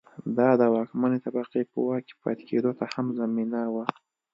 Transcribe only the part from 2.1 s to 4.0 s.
پاتې کېدو ته هم زمینه وه.